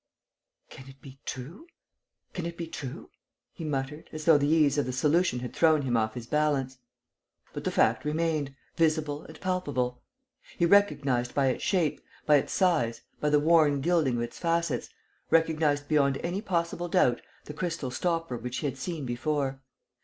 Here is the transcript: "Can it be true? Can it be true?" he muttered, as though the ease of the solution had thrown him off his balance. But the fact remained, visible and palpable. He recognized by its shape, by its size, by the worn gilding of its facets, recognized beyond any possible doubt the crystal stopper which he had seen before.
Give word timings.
"Can 0.71 0.89
it 0.89 0.99
be 0.99 1.19
true? 1.25 1.67
Can 2.33 2.47
it 2.47 2.57
be 2.57 2.65
true?" 2.65 3.11
he 3.53 3.63
muttered, 3.63 4.09
as 4.11 4.25
though 4.25 4.39
the 4.39 4.47
ease 4.47 4.79
of 4.79 4.87
the 4.87 4.91
solution 4.91 5.41
had 5.41 5.55
thrown 5.55 5.83
him 5.83 5.95
off 5.95 6.15
his 6.15 6.25
balance. 6.25 6.79
But 7.53 7.65
the 7.65 7.69
fact 7.71 8.03
remained, 8.03 8.55
visible 8.75 9.21
and 9.25 9.39
palpable. 9.39 10.01
He 10.57 10.65
recognized 10.65 11.35
by 11.35 11.49
its 11.49 11.63
shape, 11.63 12.01
by 12.25 12.37
its 12.37 12.51
size, 12.51 13.01
by 13.19 13.29
the 13.29 13.39
worn 13.39 13.79
gilding 13.79 14.15
of 14.15 14.23
its 14.23 14.39
facets, 14.39 14.89
recognized 15.29 15.87
beyond 15.87 16.17
any 16.23 16.41
possible 16.41 16.87
doubt 16.87 17.21
the 17.45 17.53
crystal 17.53 17.91
stopper 17.91 18.37
which 18.37 18.57
he 18.57 18.65
had 18.65 18.77
seen 18.79 19.05
before. 19.05 19.61